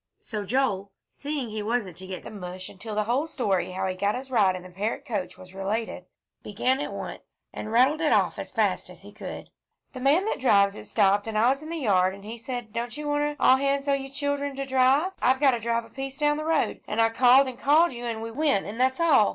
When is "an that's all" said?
18.65-19.29